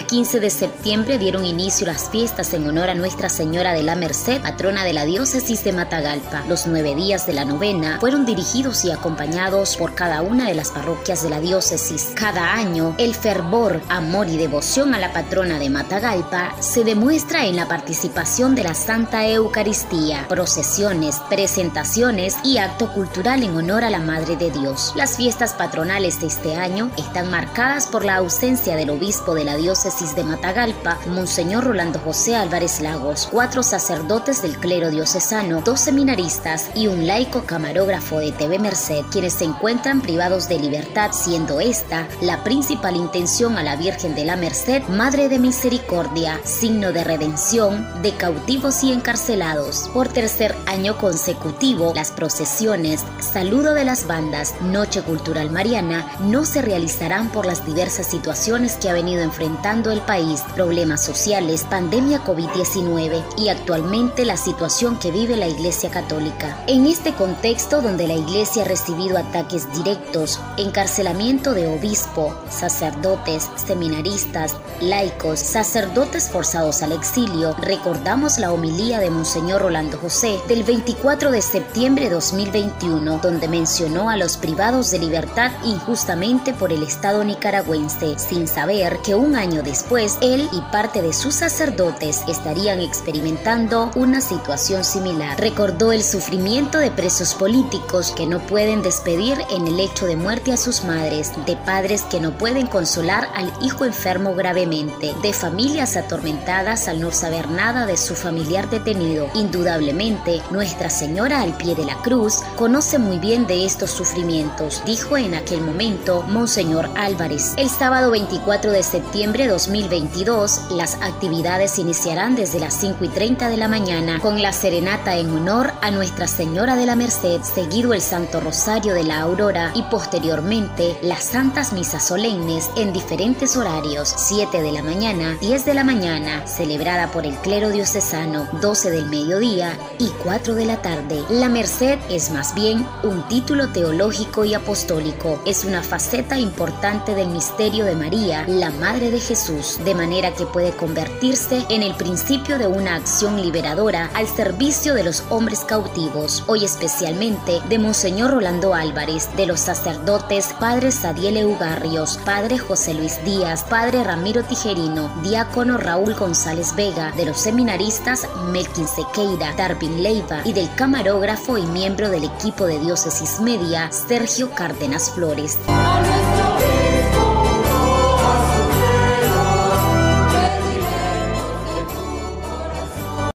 15 0.00 0.40
de 0.40 0.48
septiembre 0.48 1.18
dieron 1.18 1.44
inicio 1.44 1.86
las 1.86 2.08
fiestas 2.08 2.54
en 2.54 2.66
honor 2.66 2.88
a 2.88 2.94
Nuestra 2.94 3.28
Señora 3.28 3.74
de 3.74 3.82
la 3.82 3.94
Merced, 3.94 4.40
patrona 4.40 4.84
de 4.84 4.94
la 4.94 5.04
diócesis 5.04 5.62
de 5.64 5.72
Matagalpa. 5.74 6.44
Los 6.48 6.66
nueve 6.66 6.94
días 6.94 7.26
de 7.26 7.34
la 7.34 7.44
novena 7.44 7.98
fueron 8.00 8.24
dirigidos 8.24 8.86
y 8.86 8.90
acompañados 8.90 9.76
por 9.76 9.94
cada 9.94 10.22
una 10.22 10.48
de 10.48 10.54
las 10.54 10.70
parroquias 10.70 11.22
de 11.22 11.28
la 11.28 11.40
diócesis. 11.40 12.12
Cada 12.14 12.54
año, 12.54 12.94
el 12.98 13.14
fervor, 13.14 13.82
amor 13.90 14.28
y 14.28 14.38
devoción 14.38 14.94
a 14.94 14.98
la 14.98 15.12
patrona 15.12 15.58
de 15.58 15.68
Matagalpa 15.68 16.56
se 16.60 16.84
demuestra 16.84 17.44
en 17.44 17.56
la 17.56 17.68
participación 17.68 18.54
de 18.54 18.62
la 18.64 18.74
Santa 18.74 19.28
Eucaristía, 19.28 20.26
procesiones, 20.26 21.20
presentaciones 21.28 22.36
y 22.42 22.56
acto 22.56 22.90
cultural 22.94 23.42
en 23.42 23.54
honor 23.54 23.84
a 23.84 23.90
la 23.90 24.00
Madre 24.00 24.36
de 24.36 24.50
Dios. 24.50 24.94
Las 24.96 25.18
fiestas 25.18 25.52
patronales 25.52 26.18
de 26.22 26.28
este 26.28 26.56
año 26.56 26.90
están 26.96 27.30
marcadas 27.30 27.86
por 27.88 28.06
la 28.06 28.16
ausencia 28.16 28.74
del 28.74 28.88
obispo 28.88 29.34
de 29.34 29.44
la 29.44 29.54
diócesis 29.56 29.81
de 29.82 30.22
Matagalpa, 30.22 30.96
Monseñor 31.08 31.64
Rolando 31.64 31.98
José 31.98 32.36
Álvarez 32.36 32.80
Lagos, 32.80 33.28
cuatro 33.32 33.64
sacerdotes 33.64 34.40
del 34.40 34.56
clero 34.56 34.90
diocesano, 34.90 35.60
dos 35.60 35.80
seminaristas 35.80 36.70
y 36.76 36.86
un 36.86 37.08
laico 37.08 37.42
camarógrafo 37.46 38.20
de 38.20 38.30
TV 38.30 38.60
Merced, 38.60 39.04
quienes 39.10 39.32
se 39.32 39.44
encuentran 39.44 40.00
privados 40.00 40.48
de 40.48 40.60
libertad, 40.60 41.10
siendo 41.10 41.58
esta 41.60 42.06
la 42.20 42.44
principal 42.44 42.94
intención 42.94 43.58
a 43.58 43.64
la 43.64 43.74
Virgen 43.74 44.14
de 44.14 44.24
la 44.24 44.36
Merced, 44.36 44.84
Madre 44.84 45.28
de 45.28 45.40
Misericordia, 45.40 46.38
signo 46.44 46.92
de 46.92 47.02
redención 47.02 47.84
de 48.02 48.14
cautivos 48.14 48.84
y 48.84 48.92
encarcelados. 48.92 49.90
Por 49.92 50.06
tercer 50.06 50.54
año 50.66 50.96
consecutivo, 50.96 51.92
las 51.92 52.12
procesiones, 52.12 53.04
saludo 53.18 53.74
de 53.74 53.84
las 53.84 54.06
bandas, 54.06 54.54
Noche 54.60 55.02
Cultural 55.02 55.50
Mariana 55.50 56.06
no 56.20 56.44
se 56.44 56.62
realizarán 56.62 57.30
por 57.30 57.46
las 57.46 57.66
diversas 57.66 58.06
situaciones 58.06 58.76
que 58.76 58.88
ha 58.88 58.92
venido 58.92 59.22
enfrentando 59.22 59.61
el 59.64 60.00
país, 60.00 60.42
problemas 60.56 61.04
sociales, 61.04 61.64
pandemia 61.70 62.24
COVID-19 62.24 63.22
y 63.38 63.48
actualmente 63.48 64.24
la 64.24 64.36
situación 64.36 64.98
que 64.98 65.12
vive 65.12 65.36
la 65.36 65.46
Iglesia 65.46 65.88
Católica. 65.88 66.58
En 66.66 66.86
este 66.86 67.12
contexto 67.14 67.80
donde 67.80 68.08
la 68.08 68.14
Iglesia 68.14 68.64
ha 68.64 68.66
recibido 68.66 69.16
ataques 69.18 69.72
directos, 69.72 70.40
encarcelamiento 70.56 71.54
de 71.54 71.68
obispo, 71.68 72.34
sacerdotes, 72.50 73.48
seminaristas, 73.54 74.56
laicos, 74.80 75.38
sacerdotes 75.38 76.28
forzados 76.28 76.82
al 76.82 76.90
exilio, 76.90 77.54
recordamos 77.60 78.38
la 78.38 78.52
homilía 78.52 78.98
de 78.98 79.10
Monseñor 79.10 79.62
Rolando 79.62 79.96
José 79.96 80.40
del 80.48 80.64
24 80.64 81.30
de 81.30 81.40
septiembre 81.40 82.06
de 82.06 82.14
2021, 82.16 83.18
donde 83.18 83.46
mencionó 83.46 84.10
a 84.10 84.16
los 84.16 84.36
privados 84.36 84.90
de 84.90 84.98
libertad 84.98 85.52
injustamente 85.64 86.52
por 86.52 86.72
el 86.72 86.82
Estado 86.82 87.22
nicaragüense, 87.22 88.18
sin 88.18 88.48
saber 88.48 88.98
que 89.04 89.14
un 89.14 89.36
año 89.36 89.51
después 89.60 90.16
él 90.22 90.48
y 90.52 90.60
parte 90.72 91.02
de 91.02 91.12
sus 91.12 91.34
sacerdotes 91.34 92.22
estarían 92.28 92.80
experimentando 92.80 93.90
una 93.94 94.22
situación 94.22 94.84
similar. 94.84 95.38
Recordó 95.38 95.92
el 95.92 96.02
sufrimiento 96.02 96.78
de 96.78 96.90
presos 96.90 97.34
políticos 97.34 98.14
que 98.16 98.26
no 98.26 98.38
pueden 98.46 98.80
despedir 98.80 99.36
en 99.50 99.66
el 99.66 99.80
hecho 99.80 100.06
de 100.06 100.16
muerte 100.16 100.52
a 100.52 100.56
sus 100.56 100.84
madres, 100.84 101.32
de 101.44 101.56
padres 101.56 102.02
que 102.02 102.20
no 102.20 102.38
pueden 102.38 102.66
consolar 102.66 103.28
al 103.34 103.52
hijo 103.60 103.84
enfermo 103.84 104.34
gravemente, 104.34 105.14
de 105.22 105.32
familias 105.32 105.96
atormentadas 105.96 106.88
al 106.88 107.00
no 107.00 107.10
saber 107.10 107.50
nada 107.50 107.84
de 107.84 107.96
su 107.96 108.14
familiar 108.14 108.70
detenido. 108.70 109.28
Indudablemente, 109.34 110.40
Nuestra 110.50 110.88
Señora 110.88 111.42
al 111.42 111.56
pie 111.56 111.74
de 111.74 111.84
la 111.84 111.96
cruz 111.96 112.40
conoce 112.56 112.98
muy 112.98 113.18
bien 113.18 113.46
de 113.46 113.64
estos 113.66 113.90
sufrimientos, 113.90 114.82
dijo 114.86 115.16
en 115.16 115.34
aquel 115.34 115.60
momento 115.60 116.22
Monseñor 116.28 116.88
Álvarez. 116.94 117.54
El 117.56 117.68
sábado 117.68 118.10
24 118.12 118.70
de 118.70 118.82
septiembre 118.82 119.41
de 119.42 119.48
2022, 119.48 120.70
las 120.70 120.94
actividades 121.02 121.80
iniciarán 121.80 122.36
desde 122.36 122.60
las 122.60 122.74
5 122.74 123.04
y 123.04 123.08
30 123.08 123.48
de 123.48 123.56
la 123.56 123.66
mañana 123.66 124.20
con 124.20 124.40
la 124.40 124.52
serenata 124.52 125.16
en 125.16 125.30
honor 125.30 125.72
a 125.80 125.90
Nuestra 125.90 126.28
Señora 126.28 126.76
de 126.76 126.86
la 126.86 126.94
Merced, 126.94 127.42
seguido 127.42 127.92
el 127.92 128.00
Santo 128.00 128.40
Rosario 128.40 128.94
de 128.94 129.02
la 129.02 129.20
Aurora 129.20 129.72
y 129.74 129.82
posteriormente 129.82 130.96
las 131.02 131.24
Santas 131.24 131.72
Misas 131.72 132.06
Solemnes 132.06 132.70
en 132.76 132.92
diferentes 132.92 133.56
horarios, 133.56 134.14
7 134.16 134.62
de 134.62 134.70
la 134.70 134.82
mañana, 134.82 135.36
10 135.40 135.64
de 135.64 135.74
la 135.74 135.82
mañana, 135.82 136.46
celebrada 136.46 137.10
por 137.10 137.26
el 137.26 137.34
clero 137.34 137.70
diocesano, 137.70 138.46
12 138.60 138.92
del 138.92 139.06
mediodía 139.06 139.76
y 139.98 140.08
4 140.22 140.54
de 140.54 140.66
la 140.66 140.80
tarde. 140.82 141.20
La 141.30 141.48
Merced 141.48 141.98
es 142.08 142.30
más 142.30 142.54
bien 142.54 142.86
un 143.02 143.26
título 143.26 143.72
teológico 143.72 144.44
y 144.44 144.54
apostólico, 144.54 145.42
es 145.46 145.64
una 145.64 145.82
faceta 145.82 146.38
importante 146.38 147.16
del 147.16 147.28
misterio 147.28 147.84
de 147.84 147.96
María, 147.96 148.44
la 148.46 148.70
Madre 148.70 149.10
de 149.10 149.18
Jesús, 149.18 149.31
de 149.32 149.94
manera 149.94 150.34
que 150.34 150.44
puede 150.44 150.72
convertirse 150.76 151.64
en 151.70 151.82
el 151.82 151.94
principio 151.94 152.58
de 152.58 152.66
una 152.66 152.96
acción 152.96 153.40
liberadora 153.40 154.10
al 154.12 154.26
servicio 154.26 154.92
de 154.92 155.04
los 155.04 155.24
hombres 155.30 155.60
cautivos, 155.60 156.44
hoy 156.48 156.66
especialmente 156.66 157.62
de 157.66 157.78
Monseñor 157.78 158.32
Rolando 158.32 158.74
Álvarez, 158.74 159.34
de 159.34 159.46
los 159.46 159.58
sacerdotes 159.58 160.54
Padre 160.60 160.90
Sadiel 160.92 161.38
Eugarrios, 161.38 162.18
Padre 162.26 162.58
José 162.58 162.92
Luis 162.92 163.24
Díaz, 163.24 163.64
Padre 163.64 164.04
Ramiro 164.04 164.42
Tijerino, 164.42 165.10
Diácono 165.22 165.78
Raúl 165.78 166.12
González 166.12 166.76
Vega, 166.76 167.12
de 167.12 167.24
los 167.24 167.38
seminaristas 167.38 168.28
Melkin 168.50 168.86
Sequeira, 168.86 169.54
Darwin 169.56 170.02
Leiva 170.02 170.42
y 170.44 170.52
del 170.52 170.68
camarógrafo 170.74 171.56
y 171.56 171.64
miembro 171.64 172.10
del 172.10 172.24
equipo 172.24 172.66
de 172.66 172.78
Diócesis 172.78 173.40
Media, 173.40 173.90
Sergio 173.92 174.50
Cárdenas 174.50 175.10
Flores. 175.10 175.56